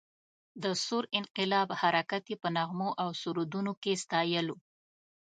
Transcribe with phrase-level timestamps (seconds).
[0.63, 4.55] د ثور انقلاب حرکت یې په نغمو او سرودونو کې ستایلو.